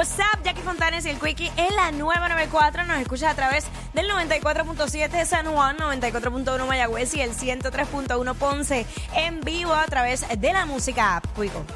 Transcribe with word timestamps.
What's 0.00 0.18
up, 0.18 0.42
Jackie 0.42 0.62
Fontanes 0.62 1.04
y 1.04 1.10
el 1.10 1.18
Quickie 1.18 1.52
en 1.58 1.76
la 1.76 1.92
994. 1.92 2.84
Nos 2.84 3.00
escuchas 3.00 3.32
a 3.32 3.34
través 3.34 3.66
del 3.92 4.08
94.7 4.08 5.10
de 5.10 5.26
San 5.26 5.44
Juan, 5.44 5.76
94.1 5.76 6.66
Mayagüez 6.66 7.12
y 7.16 7.20
el 7.20 7.32
103.1 7.32 8.34
Ponce 8.36 8.86
en 9.14 9.42
vivo 9.42 9.74
a 9.74 9.84
través 9.84 10.24
de 10.26 10.52
la 10.54 10.64
música 10.64 11.16
app. 11.16 11.26
Quico. 11.38 11.66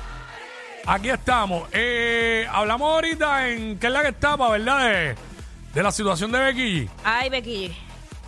Aquí 0.87 1.11
estamos. 1.11 1.69
Eh, 1.73 2.47
hablamos 2.51 2.95
ahorita 2.95 3.47
en 3.51 3.79
qué 3.79 3.89
es 3.89 3.93
la 3.93 4.01
que 4.01 4.09
estaba, 4.09 4.49
¿verdad? 4.49 4.89
De, 4.89 5.17
de 5.75 5.83
la 5.83 5.93
situación 5.93 6.33
de 6.33 6.39
Becky. 6.39 6.87
G. 6.87 6.91
Ay, 7.05 7.29
Becky. 7.29 7.69
G. 7.69 7.84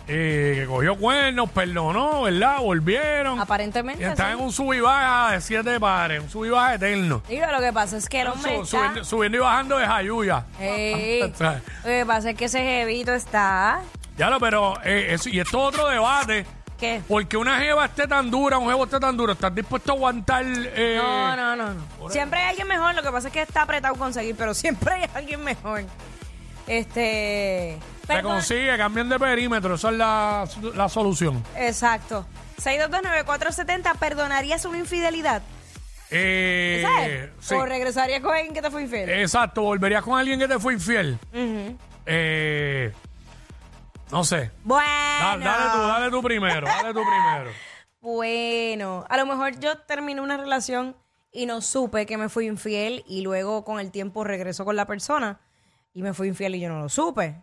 Eh, 0.09 0.59
que 0.61 0.65
cogió 0.67 0.95
cuernos, 0.97 1.49
perdonó, 1.51 2.21
¿verdad? 2.23 2.59
Volvieron. 2.61 3.39
Aparentemente. 3.39 4.01
Y 4.01 4.05
está 4.05 4.27
sí. 4.27 4.31
en 4.33 4.39
un 4.39 4.51
sub 4.53 4.73
y 4.73 4.79
baja 4.79 5.31
de 5.33 5.41
siete 5.41 5.79
pares, 5.79 6.21
un 6.21 6.29
sub 6.29 6.45
y 6.45 6.49
baja 6.49 6.75
eterno. 6.75 7.21
Mira, 7.27 7.51
lo 7.51 7.59
que 7.59 7.73
pasa 7.73 7.97
es 7.97 8.07
que 8.07 8.21
el 8.21 8.27
hombre 8.27 8.55
Su- 8.55 8.61
está... 8.63 8.77
subiendo, 8.77 9.03
subiendo 9.05 9.37
y 9.37 9.41
bajando 9.41 9.77
de 9.77 9.85
Jayuya. 9.85 10.45
Ey, 10.61 11.21
lo 11.39 11.59
que 11.83 12.05
pasa 12.07 12.29
es 12.29 12.37
que 12.37 12.45
ese 12.45 12.59
jevito 12.59 13.13
está... 13.13 13.81
Ya 14.17 14.29
lo, 14.29 14.39
pero, 14.39 14.75
eh, 14.83 15.07
eso- 15.13 15.27
y 15.29 15.39
esto 15.39 15.59
es 15.69 15.75
otro 15.75 15.87
debate. 15.89 16.45
¿Qué? 16.79 17.01
Porque 17.07 17.35
una 17.37 17.57
jeva 17.59 17.85
esté 17.85 18.07
tan 18.07 18.29
dura, 18.31 18.59
un 18.59 18.67
jevo 18.69 18.83
esté 18.85 18.99
tan 18.99 19.17
duro, 19.17 19.33
¿estás 19.33 19.53
dispuesto 19.53 19.91
a 19.91 19.95
aguantar? 19.95 20.45
eh, 20.47 20.99
No, 21.01 21.35
no, 21.35 21.55
no, 21.55 21.73
no. 21.73 22.09
Siempre 22.09 22.39
hay 22.39 22.49
alguien 22.51 22.67
mejor, 22.67 22.93
lo 22.95 23.01
que 23.01 23.11
pasa 23.11 23.27
es 23.27 23.33
que 23.33 23.41
está 23.41 23.63
apretado 23.63 23.95
conseguir, 23.95 24.35
pero 24.37 24.53
siempre 24.53 24.93
hay 24.93 25.09
alguien 25.15 25.43
mejor. 25.43 25.83
Este. 26.67 27.77
Se 28.07 28.13
perdón- 28.13 28.33
consigue, 28.35 28.77
cambien 28.77 29.09
de 29.09 29.19
perímetro, 29.19 29.75
esa 29.75 29.89
es 29.89 29.95
la, 29.97 30.47
la 30.75 30.89
solución. 30.89 31.43
Exacto. 31.57 32.25
6229470, 32.61 33.97
¿perdonarías 33.99 34.65
una 34.65 34.77
infidelidad? 34.79 35.41
Eh, 36.09 36.81
¿Sabes? 36.85 37.29
sí. 37.41 37.53
¿O 37.55 37.65
regresarías 37.65 38.21
con 38.21 38.33
alguien 38.33 38.53
que 38.53 38.61
te 38.61 38.71
fue 38.71 38.83
infiel? 38.83 39.09
Exacto, 39.09 39.61
volverías 39.61 40.01
con 40.03 40.17
alguien 40.17 40.39
que 40.39 40.47
te 40.47 40.57
fue 40.57 40.73
infiel. 40.73 41.19
Ujú. 41.33 41.77
Eh, 42.05 42.93
no 44.11 44.23
sé. 44.23 44.51
Bueno. 44.63 44.85
Da- 45.19 45.37
dale 45.37 45.71
tú, 45.73 45.77
dale 45.87 46.11
tú 46.11 46.21
primero, 46.23 46.65
dale 46.65 46.93
tú 46.93 47.01
primero. 47.01 47.51
Bueno, 47.99 49.05
a 49.09 49.17
lo 49.17 49.25
mejor 49.25 49.59
yo 49.59 49.79
terminé 49.79 50.21
una 50.21 50.37
relación 50.37 50.95
y 51.31 51.45
no 51.45 51.59
supe 51.59 52.05
que 52.05 52.15
me 52.17 52.29
fui 52.29 52.45
infiel 52.47 53.03
y 53.05 53.21
luego 53.21 53.65
con 53.65 53.81
el 53.81 53.91
tiempo 53.91 54.23
regresó 54.23 54.63
con 54.63 54.77
la 54.77 54.85
persona 54.85 55.41
y 55.93 56.03
me 56.03 56.13
fui 56.13 56.29
infiel 56.29 56.55
y 56.55 56.61
yo 56.61 56.69
no 56.69 56.79
lo 56.79 56.87
supe. 56.89 57.41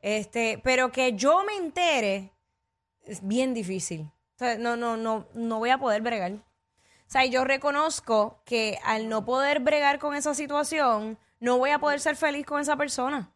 Este, 0.00 0.60
pero 0.62 0.92
que 0.92 1.14
yo 1.14 1.44
me 1.44 1.56
entere 1.56 2.30
es 3.04 3.26
bien 3.26 3.54
difícil. 3.54 4.10
No, 4.58 4.76
no, 4.76 4.96
no, 4.96 5.26
no 5.34 5.58
voy 5.58 5.70
a 5.70 5.78
poder 5.78 6.02
bregar. 6.02 6.32
O 6.32 7.10
sea, 7.12 7.24
yo 7.26 7.44
reconozco 7.44 8.42
que 8.44 8.78
al 8.84 9.08
no 9.08 9.24
poder 9.24 9.60
bregar 9.60 9.98
con 9.98 10.14
esa 10.14 10.34
situación, 10.34 11.18
no 11.40 11.58
voy 11.58 11.70
a 11.70 11.78
poder 11.78 12.00
ser 12.00 12.16
feliz 12.16 12.46
con 12.46 12.60
esa 12.60 12.76
persona. 12.76 13.32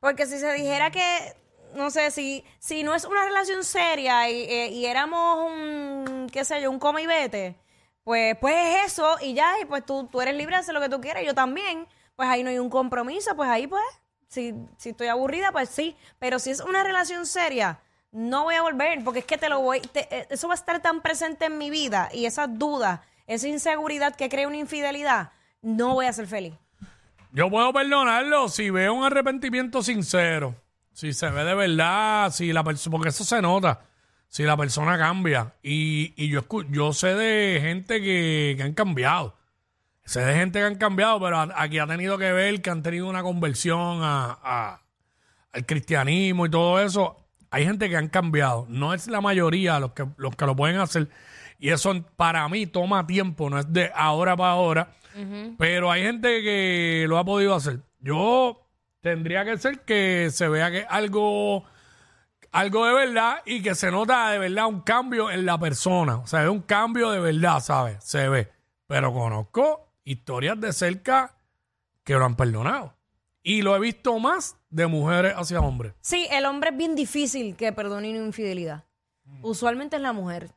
Porque 0.00 0.26
si 0.26 0.38
se 0.38 0.52
dijera 0.54 0.90
que, 0.90 1.36
no 1.74 1.90
sé, 1.90 2.10
si, 2.10 2.44
si 2.58 2.82
no 2.82 2.94
es 2.94 3.04
una 3.04 3.24
relación 3.24 3.62
seria 3.62 4.28
y, 4.30 4.42
eh, 4.44 4.68
y 4.68 4.86
éramos 4.86 5.50
un, 5.50 6.26
qué 6.32 6.44
sé 6.44 6.60
yo, 6.60 6.70
un 6.70 6.78
come 6.78 7.02
y 7.02 7.06
vete, 7.06 7.56
pues, 8.02 8.36
pues 8.40 8.54
es 8.56 8.92
eso 8.92 9.16
y 9.20 9.34
ya, 9.34 9.60
y 9.60 9.64
pues 9.64 9.86
tú, 9.86 10.08
tú 10.10 10.20
eres 10.20 10.34
libre 10.34 10.56
de 10.56 10.60
hacer 10.60 10.74
lo 10.74 10.80
que 10.80 10.88
tú 10.88 11.00
quieras, 11.00 11.24
yo 11.24 11.34
también, 11.34 11.86
pues 12.16 12.28
ahí 12.28 12.42
no 12.42 12.50
hay 12.50 12.58
un 12.58 12.70
compromiso, 12.70 13.36
pues 13.36 13.48
ahí 13.48 13.66
pues, 13.66 13.84
si, 14.32 14.54
si 14.78 14.90
estoy 14.90 15.08
aburrida, 15.08 15.52
pues 15.52 15.68
sí, 15.68 15.94
pero 16.18 16.38
si 16.38 16.50
es 16.50 16.60
una 16.60 16.82
relación 16.82 17.26
seria, 17.26 17.80
no 18.12 18.44
voy 18.44 18.54
a 18.54 18.62
volver, 18.62 19.04
porque 19.04 19.20
es 19.20 19.26
que 19.26 19.36
te 19.36 19.50
lo 19.50 19.60
voy, 19.60 19.82
eh, 19.94 20.26
eso 20.30 20.48
va 20.48 20.54
a 20.54 20.56
estar 20.56 20.80
tan 20.80 21.02
presente 21.02 21.46
en 21.46 21.58
mi 21.58 21.68
vida 21.68 22.08
y 22.14 22.24
esas 22.24 22.58
dudas, 22.58 23.00
esa 23.26 23.48
inseguridad 23.48 24.16
que 24.16 24.30
crea 24.30 24.48
una 24.48 24.56
infidelidad, 24.56 25.32
no 25.60 25.94
voy 25.94 26.06
a 26.06 26.12
ser 26.14 26.26
feliz. 26.26 26.54
Yo 27.32 27.50
puedo 27.50 27.72
perdonarlo 27.74 28.48
si 28.48 28.70
veo 28.70 28.94
un 28.94 29.04
arrepentimiento 29.04 29.82
sincero. 29.82 30.54
Si 30.92 31.12
se 31.12 31.30
ve 31.30 31.44
de 31.44 31.54
verdad, 31.54 32.30
si 32.30 32.52
la 32.52 32.62
porque 32.62 33.08
eso 33.08 33.24
se 33.24 33.40
nota, 33.40 33.80
si 34.28 34.42
la 34.44 34.56
persona 34.56 34.98
cambia. 34.98 35.54
Y, 35.62 36.12
y 36.16 36.28
yo, 36.28 36.44
yo 36.70 36.92
sé 36.92 37.14
de 37.14 37.58
gente 37.62 38.02
que, 38.02 38.54
que 38.56 38.62
han 38.62 38.74
cambiado. 38.74 39.34
Sé 40.04 40.20
de 40.24 40.34
gente 40.34 40.58
que 40.58 40.64
han 40.64 40.74
cambiado, 40.76 41.20
pero 41.20 41.38
aquí 41.54 41.78
ha 41.78 41.86
tenido 41.86 42.18
que 42.18 42.32
ver 42.32 42.60
que 42.60 42.70
han 42.70 42.82
tenido 42.82 43.08
una 43.08 43.22
conversión 43.22 44.02
a, 44.02 44.38
a- 44.42 44.80
al 45.52 45.66
cristianismo 45.66 46.46
y 46.46 46.50
todo 46.50 46.80
eso. 46.80 47.16
Hay 47.50 47.64
gente 47.64 47.88
que 47.88 47.96
han 47.96 48.08
cambiado. 48.08 48.66
No 48.68 48.94
es 48.94 49.06
la 49.06 49.20
mayoría 49.20 49.78
los 49.78 49.92
que, 49.92 50.06
los 50.16 50.34
que 50.34 50.46
lo 50.46 50.56
pueden 50.56 50.78
hacer. 50.78 51.08
Y 51.58 51.68
eso 51.68 51.94
para 52.16 52.48
mí 52.48 52.66
toma 52.66 53.06
tiempo, 53.06 53.48
no 53.48 53.58
es 53.58 53.72
de 53.72 53.90
ahora 53.94 54.36
para 54.36 54.50
ahora. 54.52 54.88
Pero 55.58 55.90
hay 55.92 56.02
gente 56.02 56.42
que 56.42 57.04
lo 57.06 57.18
ha 57.18 57.24
podido 57.24 57.54
hacer. 57.54 57.80
Yo 58.00 58.66
tendría 59.02 59.44
que 59.44 59.58
ser 59.58 59.80
que 59.80 60.30
se 60.32 60.48
vea 60.48 60.70
que 60.70 60.86
algo, 60.88 61.64
algo 62.50 62.86
de 62.86 62.94
verdad 62.94 63.42
y 63.44 63.62
que 63.62 63.74
se 63.74 63.90
nota 63.90 64.30
de 64.30 64.38
verdad 64.38 64.66
un 64.66 64.80
cambio 64.80 65.30
en 65.30 65.44
la 65.44 65.58
persona. 65.58 66.16
O 66.16 66.26
sea, 66.26 66.42
es 66.44 66.48
un 66.48 66.62
cambio 66.62 67.10
de 67.10 67.20
verdad, 67.20 67.60
¿sabes? 67.60 68.02
Se 68.02 68.28
ve. 68.28 68.48
Pero 68.86 69.12
conozco 69.12 69.91
historias 70.04 70.60
de 70.60 70.72
cerca 70.72 71.34
que 72.04 72.14
lo 72.14 72.24
han 72.24 72.36
perdonado. 72.36 72.94
Y 73.42 73.62
lo 73.62 73.74
he 73.74 73.80
visto 73.80 74.18
más 74.18 74.56
de 74.70 74.86
mujeres 74.86 75.34
hacia 75.36 75.60
hombres. 75.60 75.94
Sí, 76.00 76.26
el 76.30 76.46
hombre 76.46 76.70
es 76.70 76.76
bien 76.76 76.94
difícil 76.94 77.56
que 77.56 77.72
perdone 77.72 78.10
una 78.10 78.24
infidelidad. 78.24 78.84
Usualmente 79.42 79.96
es 79.96 80.02
la 80.02 80.12
mujer. 80.12 80.50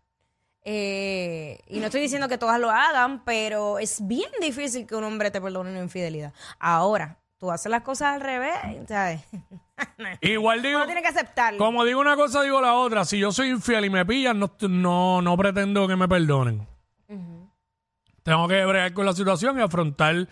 Eh, 0.63 1.59
y 1.67 1.79
no 1.79 1.85
estoy 1.85 2.01
diciendo 2.01 2.27
que 2.27 2.37
todas 2.37 2.59
lo 2.59 2.69
hagan, 2.71 3.23
pero 3.23 3.79
es 3.79 4.05
bien 4.07 4.29
difícil 4.41 4.85
que 4.87 4.95
un 4.95 5.03
hombre 5.03 5.31
te 5.31 5.39
perdone 5.41 5.69
una 5.71 5.79
infidelidad. 5.81 6.33
Ahora, 6.59 7.19
tú 7.37 7.51
haces 7.51 7.69
las 7.71 7.81
cosas 7.83 8.15
al 8.15 8.21
revés, 8.21 8.55
¿sabes? 8.87 9.21
Igual 10.21 10.61
digo, 10.61 10.77
Uno 10.77 10.85
tiene 10.85 11.01
que 11.01 11.07
aceptarlo. 11.09 11.57
como 11.59 11.83
digo 11.85 11.99
una 11.99 12.15
cosa, 12.15 12.41
digo 12.43 12.61
la 12.61 12.73
otra. 12.73 13.05
Si 13.05 13.19
yo 13.19 13.31
soy 13.31 13.49
infiel 13.49 13.85
y 13.85 13.89
me 13.89 14.05
pillan, 14.05 14.39
no, 14.39 14.51
no, 14.67 15.21
no 15.21 15.37
pretendo 15.37 15.87
que 15.87 15.95
me 15.95 16.07
perdonen. 16.07 16.67
Tengo 18.25 18.47
que 18.47 18.65
bregar 18.65 18.91
con 18.93 19.05
la 19.05 19.13
situación 19.13 19.59
y 19.59 19.61
afrontar, 19.61 20.27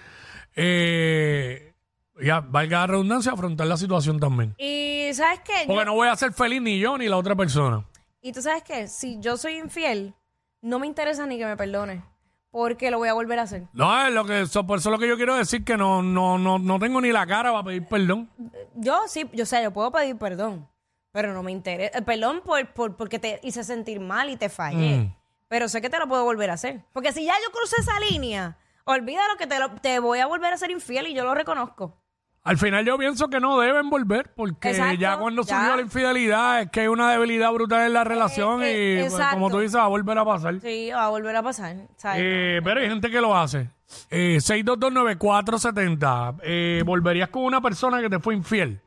eh, 0.55 1.75
ya 2.19 2.39
valga 2.39 2.79
la 2.79 2.87
redundancia, 2.87 3.31
afrontar 3.33 3.67
la 3.67 3.77
situación 3.77 4.19
también. 4.19 4.55
Y 4.57 5.09
¿sabes 5.13 5.41
qué? 5.45 5.53
Porque 5.67 5.81
Yo- 5.81 5.85
no 5.85 5.93
voy 5.93 6.07
a 6.07 6.15
ser 6.15 6.33
feliz 6.33 6.59
ni 6.59 6.79
yo 6.79 6.97
ni 6.97 7.07
la 7.07 7.17
otra 7.17 7.35
persona. 7.35 7.85
Y 8.19 8.31
tú 8.31 8.41
sabes 8.41 8.63
qué? 8.63 8.87
Si 8.87 9.19
yo 9.19 9.37
soy 9.37 9.57
infiel, 9.57 10.15
no 10.63 10.79
me 10.79 10.87
interesa 10.87 11.27
ni 11.27 11.37
que 11.37 11.45
me 11.45 11.55
perdone, 11.55 12.01
porque 12.49 12.89
lo 12.89 12.97
voy 12.97 13.09
a 13.09 13.13
volver 13.13 13.37
a 13.37 13.43
hacer. 13.43 13.67
No, 13.73 14.07
es 14.07 14.11
lo 14.11 14.25
que, 14.25 14.41
eso- 14.41 14.65
por 14.65 14.79
eso 14.79 14.89
es 14.89 14.93
lo 14.93 14.97
que 14.97 15.07
yo 15.07 15.15
quiero 15.15 15.35
decir, 15.35 15.63
que 15.63 15.77
no, 15.77 16.01
no, 16.01 16.39
no, 16.39 16.57
no 16.57 16.79
tengo 16.79 16.99
ni 16.99 17.11
la 17.11 17.27
cara 17.27 17.51
para 17.51 17.63
pedir 17.63 17.85
perdón. 17.85 18.27
Yo 18.73 19.01
sí, 19.07 19.29
yo 19.33 19.45
sé, 19.45 19.61
yo 19.61 19.69
puedo 19.71 19.91
pedir 19.91 20.17
perdón, 20.17 20.67
pero 21.11 21.31
no 21.31 21.43
me 21.43 21.51
interesa. 21.51 21.95
eh, 21.95 22.01
Perdón 22.01 22.41
por, 22.43 22.65
por- 22.73 22.95
porque 22.95 23.19
te 23.19 23.39
hice 23.43 23.63
sentir 23.63 23.99
mal 23.99 24.31
y 24.31 24.35
te 24.35 24.49
fallé. 24.49 24.97
Mm. 24.97 25.15
Pero 25.53 25.69
sé 25.69 25.81
que 25.83 25.89
te 25.91 25.99
lo 25.99 26.07
puedo 26.07 26.23
volver 26.23 26.49
a 26.49 26.53
hacer. 26.53 26.81
Porque 26.93 27.11
si 27.13 27.25
ya 27.25 27.33
yo 27.45 27.51
crucé 27.51 27.75
esa 27.79 27.99
línea, 27.99 28.57
olvídalo 28.85 29.35
que 29.37 29.45
te, 29.45 29.59
lo- 29.59 29.69
te 29.75 29.99
voy 29.99 30.17
a 30.17 30.25
volver 30.25 30.51
a 30.51 30.57
ser 30.57 30.71
infiel 30.71 31.05
y 31.05 31.13
yo 31.13 31.23
lo 31.23 31.35
reconozco. 31.35 32.01
Al 32.41 32.57
final 32.57 32.83
yo 32.83 32.97
pienso 32.97 33.29
que 33.29 33.39
no 33.39 33.59
deben 33.59 33.87
volver, 33.91 34.33
porque 34.33 34.71
Exacto, 34.71 34.95
ya 34.95 35.17
cuando 35.19 35.43
ya. 35.43 35.55
surgió 35.55 35.75
la 35.75 35.81
infidelidad 35.83 36.61
es 36.61 36.71
que 36.71 36.79
hay 36.81 36.87
una 36.87 37.11
debilidad 37.11 37.51
brutal 37.51 37.85
en 37.85 37.93
la 37.93 38.03
relación 38.03 38.63
eh, 38.63 39.03
y 39.05 39.09
pues, 39.11 39.23
como 39.31 39.51
tú 39.51 39.59
dices 39.59 39.77
va 39.79 39.83
a 39.83 39.89
volver 39.89 40.17
a 40.17 40.25
pasar. 40.25 40.59
Sí, 40.59 40.89
va 40.89 41.05
a 41.05 41.09
volver 41.09 41.35
a 41.35 41.43
pasar. 41.43 41.75
Eh, 42.15 42.59
pero 42.63 42.79
hay 42.79 42.89
gente 42.89 43.11
que 43.11 43.21
lo 43.21 43.37
hace. 43.37 43.69
Eh, 44.09 44.37
6229470. 44.41 46.39
Eh, 46.43 46.81
¿Volverías 46.83 47.29
con 47.29 47.43
una 47.43 47.61
persona 47.61 48.01
que 48.01 48.09
te 48.09 48.17
fue 48.19 48.33
infiel? 48.33 48.81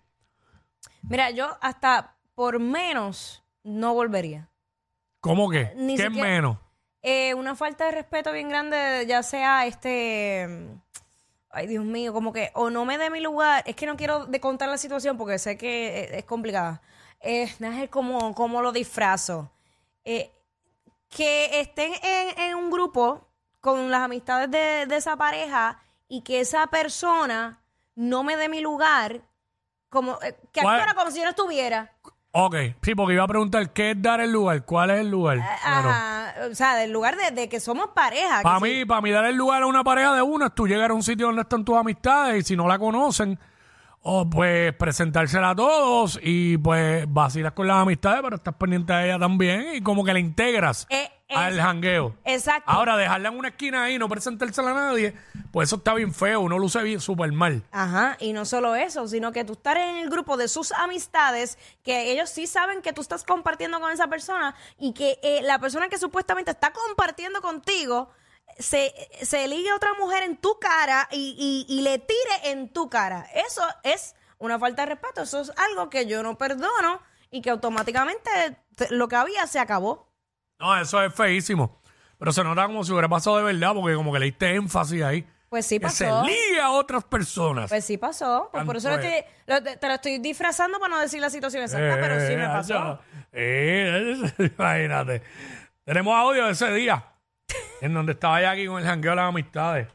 Mira, 1.02 1.30
yo 1.30 1.56
hasta 1.60 2.16
por 2.34 2.58
menos 2.58 3.44
no 3.62 3.94
volvería. 3.94 4.48
¿Cómo 5.26 5.50
que? 5.50 5.72
Ni 5.76 5.96
¿Qué 5.96 6.02
es 6.02 6.08
siquiera- 6.08 6.28
menos? 6.28 6.58
Eh, 7.02 7.34
una 7.34 7.54
falta 7.54 7.84
de 7.84 7.92
respeto 7.92 8.32
bien 8.32 8.48
grande, 8.48 9.04
ya 9.06 9.22
sea 9.22 9.66
este. 9.66 10.48
Ay, 11.50 11.66
Dios 11.68 11.84
mío, 11.84 12.12
como 12.12 12.32
que 12.32 12.50
o 12.54 12.68
no 12.70 12.84
me 12.84 12.98
dé 12.98 13.10
mi 13.10 13.20
lugar. 13.20 13.62
Es 13.66 13.76
que 13.76 13.86
no 13.86 13.96
quiero 13.96 14.26
de 14.26 14.40
contar 14.40 14.68
la 14.68 14.76
situación 14.78 15.16
porque 15.16 15.38
sé 15.38 15.56
que 15.56 16.04
es, 16.04 16.10
es 16.12 16.24
complicada. 16.24 16.82
Eh, 17.20 17.46
déjame 17.58 17.80
ver 17.80 17.90
cómo, 17.90 18.34
cómo 18.34 18.60
lo 18.60 18.72
disfrazo. 18.72 19.50
Eh, 20.04 20.30
que 21.08 21.60
estén 21.60 21.92
en, 22.02 22.38
en 22.40 22.54
un 22.56 22.70
grupo 22.70 23.26
con 23.60 23.90
las 23.90 24.02
amistades 24.02 24.50
de, 24.50 24.86
de 24.86 24.96
esa 24.96 25.16
pareja 25.16 25.80
y 26.08 26.22
que 26.22 26.40
esa 26.40 26.66
persona 26.66 27.62
no 27.94 28.22
me 28.22 28.36
dé 28.36 28.48
mi 28.48 28.60
lugar 28.60 29.22
como 29.88 30.18
eh, 30.22 30.36
que 30.52 30.60
¿Cuál? 30.60 30.74
actuara 30.80 30.94
como 30.94 31.10
si 31.10 31.18
yo 31.18 31.24
no 31.24 31.30
estuviera. 31.30 31.92
Ok, 32.38 32.54
sí, 32.82 32.94
porque 32.94 33.14
iba 33.14 33.24
a 33.24 33.28
preguntar 33.28 33.72
qué 33.72 33.92
es 33.92 34.02
dar 34.02 34.20
el 34.20 34.30
lugar, 34.30 34.62
cuál 34.66 34.90
es 34.90 35.00
el 35.00 35.10
lugar. 35.10 35.38
Claro. 35.62 35.88
Ajá, 35.88 36.34
o 36.50 36.54
sea, 36.54 36.76
del 36.76 36.92
lugar 36.92 37.16
de, 37.16 37.30
de 37.30 37.48
que 37.48 37.60
somos 37.60 37.88
pareja. 37.94 38.42
Para 38.42 38.60
mí, 38.60 38.84
para 38.84 39.00
mí 39.00 39.10
dar 39.10 39.24
el 39.24 39.36
lugar 39.36 39.62
a 39.62 39.66
una 39.66 39.82
pareja 39.82 40.14
de 40.14 40.20
una 40.20 40.48
es 40.48 40.54
tú 40.54 40.66
llegar 40.66 40.90
a 40.90 40.94
un 40.94 41.02
sitio 41.02 41.28
donde 41.28 41.40
están 41.40 41.64
tus 41.64 41.78
amistades 41.78 42.40
y 42.40 42.42
si 42.48 42.54
no 42.54 42.68
la 42.68 42.78
conocen, 42.78 43.38
o 44.02 44.28
pues 44.28 44.74
presentársela 44.74 45.50
a 45.50 45.56
todos 45.56 46.20
y 46.22 46.58
pues 46.58 47.06
vacilas 47.08 47.52
con 47.52 47.68
las 47.68 47.78
amistades, 47.78 48.20
pero 48.22 48.36
estás 48.36 48.54
pendiente 48.54 48.92
de 48.92 49.06
ella 49.06 49.18
también 49.18 49.74
y 49.74 49.80
como 49.80 50.04
que 50.04 50.12
la 50.12 50.18
integras 50.18 50.86
Eh, 50.90 51.04
eh, 51.04 51.10
al 51.28 51.60
jangueo. 51.60 52.16
Exacto. 52.24 52.70
Ahora, 52.70 52.96
dejarla 52.96 53.28
en 53.30 53.38
una 53.38 53.48
esquina 53.48 53.84
ahí 53.84 53.94
y 53.94 53.98
no 53.98 54.08
presentársela 54.08 54.70
a 54.70 54.74
nadie, 54.74 55.14
pues 55.52 55.68
eso 55.68 55.76
está 55.76 55.94
bien 55.94 56.14
feo, 56.14 56.40
uno 56.40 56.58
luce 56.58 56.82
bien 56.82 57.00
súper 57.00 57.32
mal. 57.32 57.62
Ajá, 57.72 58.16
y 58.20 58.32
no 58.32 58.44
solo 58.44 58.74
eso, 58.76 59.08
sino 59.08 59.32
que 59.32 59.44
tú 59.44 59.54
estar 59.54 59.76
en 59.76 59.96
el 59.96 60.08
grupo 60.10 60.36
de 60.36 60.48
sus 60.48 60.72
amistades, 60.72 61.58
que 61.82 62.12
ellos 62.12 62.30
sí 62.30 62.46
saben 62.46 62.82
que 62.82 62.92
tú 62.92 63.00
estás 63.00 63.24
compartiendo 63.24 63.80
con 63.80 63.90
esa 63.90 64.06
persona 64.08 64.54
y 64.78 64.92
que 64.92 65.18
eh, 65.22 65.40
la 65.42 65.58
persona 65.58 65.88
que 65.88 65.98
supuestamente 65.98 66.50
está 66.52 66.72
compartiendo 66.72 67.40
contigo 67.40 68.10
se, 68.58 68.94
se 69.22 69.48
ligue 69.48 69.70
a 69.70 69.76
otra 69.76 69.94
mujer 69.94 70.22
en 70.22 70.36
tu 70.36 70.58
cara 70.58 71.08
y, 71.10 71.66
y- 71.68 71.72
y 71.74 71.82
le 71.82 71.98
tire 71.98 72.50
en 72.50 72.68
tu 72.72 72.88
cara. 72.88 73.26
Eso 73.34 73.62
es 73.82 74.14
una 74.38 74.58
falta 74.58 74.82
de 74.82 74.94
respeto, 74.94 75.22
eso 75.22 75.40
es 75.40 75.52
algo 75.56 75.90
que 75.90 76.06
yo 76.06 76.22
no 76.22 76.38
perdono 76.38 77.00
y 77.30 77.40
que 77.42 77.50
automáticamente 77.50 78.30
te- 78.76 78.90
lo 78.94 79.08
que 79.08 79.16
había 79.16 79.46
se 79.46 79.58
acabó. 79.58 80.05
No, 80.58 80.76
eso 80.80 81.02
es 81.02 81.14
feísimo. 81.14 81.80
Pero 82.18 82.32
se 82.32 82.42
nota 82.42 82.66
como 82.66 82.82
si 82.82 82.92
hubiera 82.92 83.08
pasado 83.08 83.36
de 83.38 83.42
verdad, 83.44 83.74
porque 83.74 83.94
como 83.94 84.12
que 84.12 84.18
le 84.18 84.24
diste 84.26 84.54
énfasis 84.54 85.02
ahí. 85.02 85.26
Pues 85.50 85.64
sí 85.66 85.78
que 85.78 85.88
se 85.90 86.04
pasó. 86.06 86.24
ligue 86.26 86.60
a 86.60 86.70
otras 86.70 87.04
personas. 87.04 87.68
Pues 87.70 87.84
sí 87.84 87.98
pasó. 87.98 88.48
Pues 88.52 88.64
por 88.64 88.76
eso 88.76 88.88
lo 88.90 88.96
Pues. 88.96 89.06
estoy- 89.06 89.24
lo- 89.46 89.62
te, 89.62 89.76
te 89.76 89.86
lo 89.86 89.94
estoy 89.94 90.18
disfrazando 90.18 90.78
para 90.80 90.94
no 90.94 91.00
decir 91.00 91.20
la 91.20 91.30
situación 91.30 91.62
exacta, 91.62 91.98
pero 92.00 92.18
sí 92.26 92.34
me 92.34 92.44
Eh, 92.44 92.48
pasó. 92.48 92.98
Eh, 93.32 94.32
imagínate. 94.58 95.22
Tenemos 95.84 96.14
audio 96.16 96.46
de 96.46 96.52
ese 96.52 96.72
día. 96.72 97.04
en 97.82 97.92
donde 97.94 98.12
estaba 98.12 98.40
Jackie 98.40 98.66
con 98.66 98.80
el 98.80 98.86
jangueo 98.88 99.12
de 99.12 99.16
las 99.16 99.28
amistades. 99.28 99.88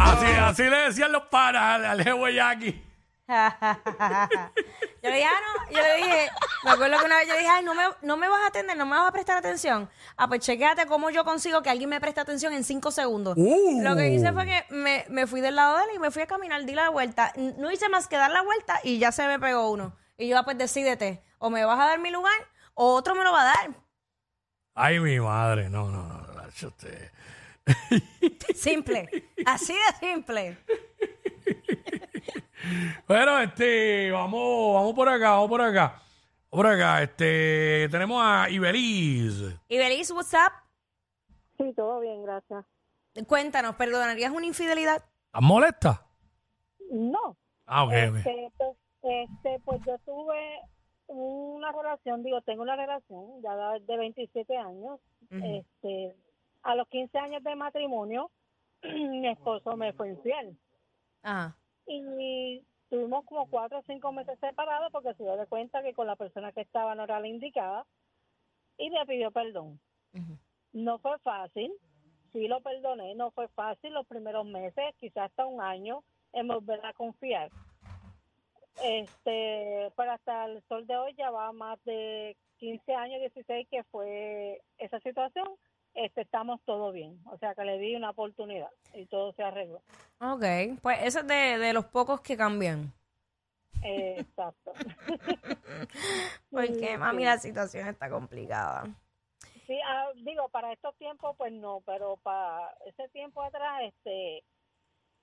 así, 0.00 0.26
así 0.26 0.62
le 0.64 0.76
decían 0.76 1.12
los 1.12 1.22
panas 1.24 1.62
al, 1.62 1.84
al 1.84 2.02
jefe 2.02 2.34
Jackie. 2.34 2.82
yo 5.02 5.10
le 5.10 5.16
dije, 5.16 5.24
ah, 5.24 5.40
no, 5.40 5.70
yo 5.70 5.82
le 5.82 5.96
dije, 5.96 6.28
me 6.62 6.70
acuerdo 6.70 6.98
que 6.98 7.04
una 7.06 7.16
vez 7.18 7.28
yo 7.28 7.34
dije, 7.36 7.48
ay, 7.48 7.64
no 7.64 7.74
me, 7.74 7.82
no 8.02 8.16
me 8.18 8.28
vas 8.28 8.42
a 8.42 8.48
atender, 8.48 8.76
no 8.76 8.84
me 8.84 8.96
vas 8.96 9.08
a 9.08 9.12
prestar 9.12 9.38
atención. 9.38 9.88
Ah, 10.16 10.28
pues 10.28 10.40
chequéate 10.40 10.86
cómo 10.86 11.08
yo 11.08 11.24
consigo 11.24 11.62
que 11.62 11.70
alguien 11.70 11.88
me 11.88 12.00
preste 12.00 12.20
atención 12.20 12.52
en 12.52 12.64
cinco 12.64 12.90
segundos. 12.90 13.34
Uh. 13.38 13.80
Lo 13.82 13.96
que 13.96 14.10
hice 14.10 14.30
fue 14.32 14.44
que 14.44 14.64
me, 14.68 15.06
me 15.08 15.26
fui 15.26 15.40
del 15.40 15.56
lado 15.56 15.78
de 15.78 15.84
él 15.84 15.90
y 15.96 15.98
me 15.98 16.10
fui 16.10 16.22
a 16.22 16.26
caminar, 16.26 16.64
di 16.64 16.74
la 16.74 16.90
vuelta. 16.90 17.32
No 17.36 17.70
hice 17.70 17.88
más 17.88 18.08
que 18.08 18.16
dar 18.16 18.30
la 18.30 18.42
vuelta 18.42 18.80
y 18.84 18.98
ya 18.98 19.10
se 19.10 19.26
me 19.26 19.38
pegó 19.38 19.70
uno. 19.70 19.96
Y 20.18 20.28
yo, 20.28 20.38
ah, 20.38 20.44
pues 20.44 20.58
decídete, 20.58 21.24
o 21.38 21.48
me 21.48 21.64
vas 21.64 21.80
a 21.80 21.86
dar 21.86 21.98
mi 21.98 22.10
lugar 22.10 22.34
o 22.74 22.94
otro 22.94 23.14
me 23.14 23.24
lo 23.24 23.32
va 23.32 23.42
a 23.42 23.44
dar. 23.44 23.70
Ay, 24.74 25.00
mi 25.00 25.18
madre. 25.20 25.70
No, 25.70 25.88
no, 25.88 26.02
no. 26.02 26.68
usted. 26.68 27.10
Simple, 28.54 29.08
así 29.46 29.72
de 29.72 30.06
simple. 30.06 30.58
Bueno, 33.06 33.38
este, 33.40 34.10
vamos, 34.10 34.74
vamos 34.74 34.94
por 34.94 35.08
acá, 35.08 35.30
vamos 35.32 35.48
por 35.48 35.60
acá. 35.60 36.00
Vamos 36.50 36.50
por 36.50 36.66
acá, 36.66 37.02
este, 37.02 37.88
tenemos 37.90 38.20
a 38.24 38.48
Ibeliz. 38.50 39.42
Y 39.68 39.78
Belis, 39.78 40.10
what's 40.12 40.32
up? 40.34 40.52
Sí, 41.58 41.72
todo 41.74 42.00
bien, 42.00 42.22
gracias. 42.22 42.64
Cuéntanos, 43.26 43.74
¿perdonarías 43.76 44.30
una 44.32 44.46
infidelidad? 44.46 44.96
¿Estás 45.26 45.42
molesta? 45.42 46.06
No, 46.90 47.36
Ah, 47.66 47.84
ok, 47.84 47.92
ok. 48.10 48.16
este, 48.16 48.52
pues, 48.56 48.76
este, 49.02 49.60
pues 49.64 49.80
yo 49.86 49.98
tuve 50.04 50.60
una 51.08 51.72
relación, 51.72 52.22
digo, 52.22 52.40
tengo 52.42 52.62
una 52.62 52.76
relación 52.76 53.40
ya 53.42 53.54
de 53.78 53.96
27 53.96 54.56
años. 54.56 55.00
Este, 55.30 56.14
a 56.62 56.74
los 56.76 56.86
15 56.88 57.18
años 57.18 57.42
de 57.42 57.56
matrimonio, 57.56 58.30
mi 58.82 59.26
esposo 59.28 59.76
me 59.76 59.92
fue 59.92 60.10
infiel. 60.10 60.56
Ajá. 61.22 61.56
Y 61.86 62.62
tuvimos 62.88 63.24
como 63.24 63.48
cuatro 63.48 63.78
o 63.78 63.82
cinco 63.82 64.12
meses 64.12 64.38
separados 64.40 64.90
porque 64.92 65.14
se 65.14 65.22
dio 65.22 65.36
de 65.36 65.46
cuenta 65.46 65.82
que 65.82 65.94
con 65.94 66.06
la 66.06 66.16
persona 66.16 66.52
que 66.52 66.62
estaba 66.62 66.94
no 66.94 67.04
era 67.04 67.20
la 67.20 67.28
indicada 67.28 67.86
y 68.78 68.90
me 68.90 69.04
pidió 69.06 69.30
perdón. 69.30 69.80
No 70.72 70.98
fue 70.98 71.18
fácil, 71.20 71.72
sí 72.32 72.48
lo 72.48 72.60
perdoné, 72.60 73.14
no 73.14 73.30
fue 73.30 73.48
fácil 73.48 73.92
los 73.92 74.06
primeros 74.06 74.46
meses, 74.46 74.94
quizás 74.98 75.26
hasta 75.26 75.46
un 75.46 75.60
año, 75.60 76.02
en 76.32 76.48
volver 76.48 76.84
a 76.84 76.92
confiar. 76.92 77.50
Este, 78.82 79.92
pero 79.96 80.12
hasta 80.12 80.46
el 80.46 80.62
sol 80.68 80.86
de 80.86 80.96
hoy 80.96 81.14
ya 81.14 81.30
va 81.30 81.52
más 81.52 81.82
de 81.84 82.36
15 82.58 82.94
años, 82.94 83.20
16 83.20 83.68
que 83.70 83.84
fue 83.84 84.62
esa 84.78 84.98
situación, 85.00 85.48
este, 85.94 86.22
estamos 86.22 86.60
todo 86.64 86.90
bien. 86.92 87.20
O 87.26 87.38
sea 87.38 87.54
que 87.54 87.64
le 87.64 87.78
di 87.78 87.94
una 87.94 88.10
oportunidad 88.10 88.70
y 88.94 89.06
todo 89.06 89.32
se 89.32 89.42
arregló. 89.42 89.80
Ok, 90.20 90.80
pues 90.82 90.98
eso 91.02 91.20
es 91.20 91.26
de, 91.26 91.58
de 91.58 91.72
los 91.72 91.86
pocos 91.86 92.20
que 92.20 92.36
cambian. 92.36 92.92
Eh, 93.82 94.16
exacto. 94.18 94.72
Porque, 96.50 96.96
mami, 96.96 97.24
la 97.24 97.38
situación 97.38 97.88
está 97.88 98.08
complicada. 98.08 98.84
Sí, 99.66 99.78
ah, 99.86 100.10
digo, 100.16 100.48
para 100.48 100.72
estos 100.72 100.94
tiempos, 100.96 101.36
pues 101.36 101.52
no, 101.52 101.82
pero 101.86 102.16
para 102.22 102.74
ese 102.86 103.08
tiempo 103.08 103.42
atrás, 103.42 103.82
este, 103.82 104.42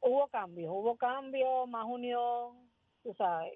hubo 0.01 0.27
cambios, 0.27 0.71
hubo 0.71 0.95
cambios, 0.95 1.67
más 1.69 1.85
unión, 1.85 2.69
tú 3.03 3.13
sabes, 3.17 3.53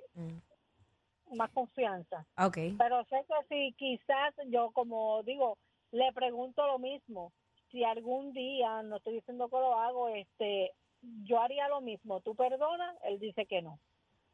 más 1.33 1.49
confianza. 1.51 2.25
Ok. 2.37 2.57
Pero 2.77 3.03
sé 3.05 3.25
que 3.27 3.47
si 3.49 3.73
quizás 3.73 4.33
yo, 4.47 4.71
como 4.71 5.23
digo, 5.23 5.57
le 5.91 6.11
pregunto 6.13 6.65
lo 6.67 6.79
mismo, 6.79 7.31
si 7.71 7.83
algún 7.83 8.31
día, 8.33 8.83
no 8.83 8.97
estoy 8.97 9.15
diciendo 9.15 9.49
que 9.49 9.57
lo 9.57 9.79
hago, 9.79 10.09
este, 10.09 10.71
yo 11.23 11.41
haría 11.41 11.67
lo 11.67 11.81
mismo, 11.81 12.21
¿tú 12.21 12.35
perdonas? 12.35 12.95
Él 13.03 13.19
dice 13.19 13.45
que 13.45 13.61
no. 13.61 13.79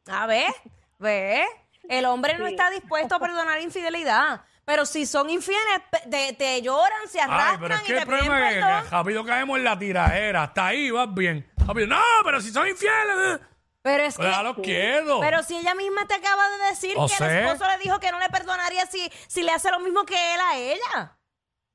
A 0.06 0.26
ver, 0.26 0.52
ve. 0.98 1.44
El 1.88 2.04
hombre 2.06 2.38
no 2.38 2.46
Sí. 2.46 2.52
está 2.52 2.70
dispuesto 2.70 3.16
a 3.16 3.18
perdonar 3.20 3.60
infidelidad. 3.60 4.42
Pero 4.64 4.86
si 4.86 5.04
son 5.06 5.28
infieles, 5.28 5.82
te, 6.08 6.32
te 6.34 6.62
lloran, 6.62 7.08
se 7.08 7.20
Ay, 7.20 7.26
arrastran 7.28 7.60
pero 7.60 7.74
es 7.74 7.82
y 7.82 7.86
que 7.86 7.92
te 7.94 7.98
el 7.98 8.06
piden 8.06 8.18
problema 8.26 8.50
es 8.50 8.54
que, 8.84 8.90
rápido 8.90 9.24
caemos 9.24 9.58
en 9.58 9.64
la 9.64 9.76
tiradera. 9.78 10.42
Hasta 10.44 10.66
ahí 10.68 10.90
vas 10.92 11.12
bien. 11.12 11.50
Rápido, 11.66 11.88
no, 11.88 12.00
pero 12.24 12.40
si 12.40 12.50
son 12.50 12.68
infieles. 12.68 13.16
eh. 13.24 13.38
Pero 13.82 14.04
es 14.04 14.14
Pues 14.14 14.24
que... 14.24 14.30
déjalo 14.30 14.54
quieto. 14.62 15.18
Pero 15.20 15.42
si 15.42 15.56
ella 15.56 15.74
misma 15.74 16.06
te 16.06 16.14
acaba 16.14 16.48
de 16.50 16.64
decir 16.70 16.94
que 16.96 17.08
sé. 17.08 17.24
el 17.24 17.46
esposo 17.48 17.68
le 17.68 17.78
dijo 17.78 17.98
que 17.98 18.12
no 18.12 18.20
le 18.20 18.28
perdonaría 18.28 18.86
si, 18.86 19.10
si 19.26 19.42
le 19.42 19.50
hace 19.50 19.72
lo 19.72 19.80
mismo 19.80 20.04
que 20.04 20.34
él 20.34 20.40
a 20.40 20.56
ella. 20.56 21.18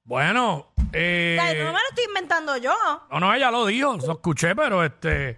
Bueno, 0.05 0.71
eh, 0.93 1.37
O 1.39 1.43
sea, 1.43 1.53
no 1.53 1.65
me 1.65 1.71
lo 1.71 1.89
estoy 1.89 2.05
inventando 2.05 2.57
yo. 2.57 2.73
no, 3.11 3.19
no, 3.19 3.33
ella 3.33 3.51
lo 3.51 3.65
dijo, 3.65 3.97
lo 3.97 4.13
escuché, 4.13 4.55
pero 4.55 4.83
este, 4.83 5.37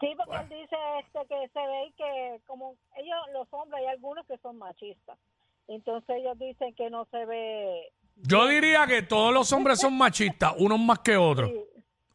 Sí, 0.00 0.14
porque 0.16 0.36
él 0.36 0.48
dice 0.48 0.76
este, 1.00 1.18
que 1.28 1.48
se 1.52 1.58
ve 1.58 1.92
que 1.96 2.40
como 2.46 2.76
ellos, 2.96 3.16
los 3.32 3.48
hombres, 3.50 3.80
hay 3.80 3.86
algunos 3.88 4.24
que 4.26 4.38
son 4.38 4.56
machistas. 4.58 5.18
Entonces 5.66 6.16
ellos 6.16 6.38
dicen 6.38 6.74
que 6.74 6.88
no 6.88 7.06
se 7.10 7.26
ve... 7.26 7.92
yo 8.16 8.46
diría 8.46 8.86
que 8.86 9.02
todos 9.02 9.34
los 9.34 9.52
hombres 9.52 9.80
son 9.80 9.98
machistas, 9.98 10.54
unos 10.58 10.78
más 10.78 11.00
que 11.00 11.16
otros, 11.16 11.50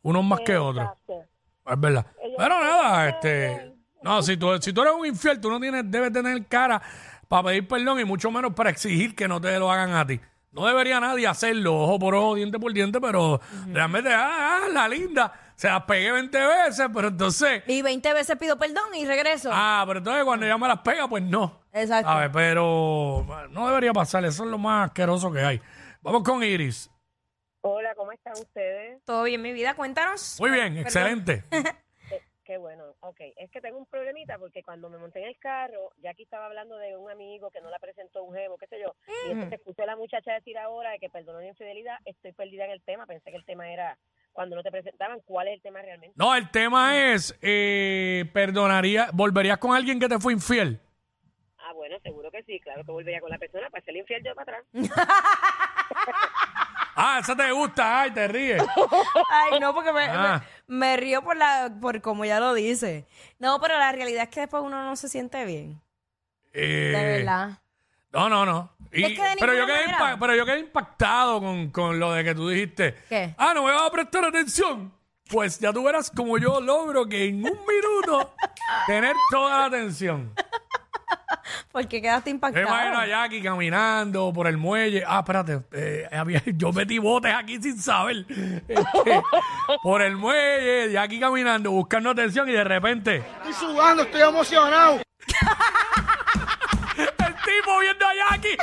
unos 0.02 0.24
más 0.24 0.40
que 0.42 0.58
otros. 0.58 0.86
Exacto. 0.86 1.24
Es 1.66 1.80
verdad. 1.80 2.06
Ellos 2.24 2.36
Pero 2.38 2.60
nada, 2.60 3.10
este, 3.10 3.74
no, 4.02 4.22
si 4.22 4.38
tú, 4.38 4.58
si 4.62 4.74
tú 4.74 4.82
eres 4.82 4.94
un 4.94 5.06
infiel, 5.06 5.40
tú 5.40 5.50
no 5.50 5.60
tienes, 5.60 5.90
debes 5.90 6.12
tener 6.12 6.46
cara 6.48 6.82
para 7.28 7.50
pedir 7.50 7.68
perdón 7.68 8.00
y 8.00 8.06
mucho 8.06 8.32
menos 8.32 8.54
para 8.54 8.70
exigir 8.70 9.14
que 9.14 9.28
no 9.28 9.42
te 9.42 9.58
lo 9.60 9.70
hagan 9.70 9.94
a 9.94 10.08
ti. 10.08 10.20
No 10.54 10.68
debería 10.68 11.00
nadie 11.00 11.26
hacerlo, 11.28 11.76
ojo 11.82 11.98
por 11.98 12.14
ojo, 12.14 12.36
diente 12.36 12.60
por 12.60 12.72
diente, 12.74 13.02
pero 13.02 13.42
realmente, 13.72 14.14
ah, 14.14 14.62
ah, 14.66 14.70
la 14.72 14.88
linda, 14.88 15.34
se 15.56 15.68
las 15.68 15.82
pegué 15.84 16.12
20 16.12 16.38
veces, 16.40 16.88
pero 16.94 17.08
entonces, 17.08 17.64
Y 17.66 17.82
20 17.82 18.14
veces 18.14 18.38
pido 18.38 18.58
perdón 18.60 18.94
y 18.94 19.04
regreso. 19.06 19.50
ah, 19.52 19.84
pero 19.88 19.98
entonces 19.98 20.24
cuando 20.24 20.46
ella 20.46 20.58
me 20.60 20.68
las 20.68 20.80
pega, 20.82 21.08
pues 21.08 21.24
no. 21.24 21.60
Exacto. 21.74 22.08
A 22.08 22.20
ver, 22.20 22.32
pero 22.32 23.26
no 23.50 23.68
debería 23.68 23.94
pasar, 23.94 24.24
eso 24.26 24.44
es 24.44 24.50
lo 24.52 24.60
más 24.60 24.90
asqueroso 24.90 25.32
que 25.32 25.42
hay. 25.42 25.60
Vamos 26.02 26.22
con 26.22 26.44
Iris. 26.44 26.92
Hola, 27.62 27.96
¿cómo 27.96 28.12
están 28.12 28.34
ustedes? 28.34 29.02
Todo 29.06 29.24
bien, 29.24 29.42
mi 29.42 29.54
vida, 29.54 29.74
cuéntanos. 29.74 30.38
Muy 30.40 30.52
bien, 30.52 30.66
Perdón. 30.74 30.84
excelente. 30.84 31.44
Qué 32.54 32.60
bueno, 32.60 32.84
ok. 33.00 33.20
Es 33.38 33.50
que 33.50 33.62
tengo 33.62 33.80
un 33.80 33.88
problemita 33.88 34.38
porque 34.38 34.62
cuando 34.62 34.88
me 34.88 35.00
monté 35.00 35.18
en 35.18 35.28
el 35.28 35.40
carro, 35.40 35.90
ya 36.04 36.12
aquí 36.12 36.22
estaba 36.22 36.46
hablando 36.46 36.78
de 36.78 36.96
un 36.96 37.10
amigo 37.10 37.50
que 37.50 37.62
no 37.62 37.72
la 37.72 37.80
presentó 37.80 38.24
un 38.24 38.36
jevo, 38.36 38.60
qué 38.60 38.68
sé 38.68 38.80
yo, 38.80 38.94
y 39.28 39.32
entonces 39.32 39.58
escuché 39.58 39.82
a 39.82 39.88
la 39.88 39.96
muchacha 39.96 40.34
decir 40.34 40.56
ahora 40.60 40.92
de 40.92 41.00
que 41.00 41.10
perdonó 41.10 41.40
la 41.40 41.48
infidelidad, 41.48 41.98
estoy 42.06 42.32
perdida 42.32 42.66
en 42.66 42.72
el 42.72 42.84
tema, 42.84 43.08
pensé 43.08 43.32
que 43.32 43.38
el 43.38 43.46
tema 43.46 43.74
era 43.74 43.98
cuando 44.34 44.56
no 44.56 44.62
te 44.62 44.70
presentaban, 44.70 45.20
¿cuál 45.22 45.48
es 45.48 45.56
el 45.56 45.62
tema 45.64 45.82
realmente? 45.82 46.14
No, 46.16 46.36
el 46.36 46.52
tema 46.52 47.12
es, 47.12 47.36
eh, 47.42 48.26
perdonaría, 48.32 49.10
¿volverías 49.14 49.58
con 49.58 49.76
alguien 49.76 50.00
que 50.00 50.08
te 50.08 50.20
fue 50.20 50.34
infiel? 50.34 50.80
Bueno, 51.94 52.00
seguro 52.04 52.32
que 52.32 52.44
sí, 52.44 52.60
claro 52.60 52.84
que 52.84 52.92
volvería 52.92 53.22
con 53.22 53.30
la 53.30 53.38
persona 53.38 53.70
para 53.70 53.84
ser 53.86 53.96
infiel 53.96 54.24
yo 54.24 54.34
para 54.36 54.58
atrás. 54.58 54.66
Ah, 56.96 57.18
esa 57.20 57.36
te 57.36 57.52
gusta, 57.52 58.02
ay, 58.02 58.12
te 58.12 58.28
ríes. 58.28 58.62
Ay, 59.32 59.60
no, 59.60 59.74
porque 59.74 59.92
me, 59.92 60.04
Ah. 60.06 60.44
me- 60.68 60.78
me 60.78 60.98
río 60.98 61.24
por 61.24 61.36
la 61.36 61.72
por 61.82 62.00
como 62.02 62.24
ya 62.24 62.40
lo 62.40 62.54
dice. 62.54 63.08
No, 63.40 63.60
pero 63.60 63.80
la 63.80 63.92
realidad 63.92 64.24
es 64.24 64.30
que 64.30 64.42
después 64.42 64.62
uno 64.64 64.84
no 64.84 64.96
se 64.96 65.10
siente 65.10 65.44
bien. 65.44 65.82
Eh, 66.54 66.94
De 66.96 67.04
verdad. 67.18 67.58
No, 68.12 68.30
no, 68.30 68.46
no. 68.46 68.72
Y- 68.92 69.06
Es 69.06 69.20
que 69.20 69.24
de 69.28 69.36
pero, 69.40 69.54
yo 69.54 69.62
ninguna 69.62 69.74
quedé 69.80 69.88
manera. 69.88 70.16
impa- 70.16 70.20
pero 70.20 70.36
yo 70.36 70.46
quedé 70.46 70.60
impactado 70.60 71.40
con, 71.40 71.72
con 71.72 72.00
lo 72.00 72.14
de 72.14 72.24
que 72.24 72.36
tú 72.36 72.48
dijiste. 72.50 72.94
¿Qué? 73.10 73.34
Ah, 73.40 73.54
no 73.56 73.64
me 73.64 73.72
vas 73.72 73.88
a 73.88 73.92
prestar 73.92 74.26
atención. 74.26 74.94
Pues 75.32 75.58
ya 75.60 75.74
tú 75.74 75.84
verás 75.84 76.12
como 76.12 76.38
yo 76.38 76.62
logro 76.62 77.08
que 77.08 77.26
en 77.26 77.38
un 77.44 77.60
minuto 77.66 78.36
tener 78.86 79.16
toda 79.32 79.58
la 79.60 79.66
atención. 79.66 80.32
Porque 81.74 82.04
quedaste 82.04 82.30
impactado. 82.30 82.68
imagino 82.68 83.00
a 83.00 83.08
Jackie 83.08 83.42
caminando 83.42 84.32
por 84.32 84.46
el 84.46 84.58
muelle. 84.58 85.04
Ah, 85.08 85.20
espérate. 85.22 85.62
eh, 85.72 86.08
había- 86.12 86.44
yo 86.56 86.72
metí 86.72 87.00
botes 87.00 87.34
aquí 87.34 87.60
sin 87.62 87.82
saber. 87.82 88.28
Este, 88.68 89.22
por 89.82 90.04
el 90.04 90.16
muelle, 90.16 90.92
Jackie 90.92 91.20
caminando, 91.20 91.72
buscando 91.72 92.12
atención 92.12 92.48
y 92.48 92.52
de 92.54 92.64
repente 92.64 93.24
Estoy 93.48 93.54
sudando, 93.54 94.04
estoy 94.04 94.22
emocionado. 94.22 94.98
el 96.98 97.36
tipo 97.44 97.80
viendo 97.82 98.06
a 98.06 98.14
Jackie. 98.30 98.58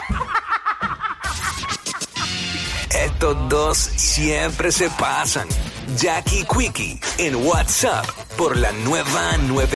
Estos 2.90 3.48
dos 3.48 3.76
siempre 3.78 4.70
se 4.70 4.88
pasan. 4.90 5.48
Jackie 5.96 6.44
Quickie 6.46 7.00
en 7.18 7.34
WhatsApp 7.44 8.06
por 8.38 8.56
la 8.56 8.70
nueva 8.70 9.32
9. 9.48 9.68